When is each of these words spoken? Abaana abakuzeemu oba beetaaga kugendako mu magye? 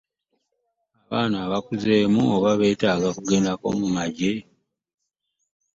Abaana 1.03 1.35
abakuzeemu 1.45 2.21
oba 2.35 2.51
beetaaga 2.59 3.09
kugendako 3.17 3.65
mu 3.79 3.87
magye? 3.97 4.33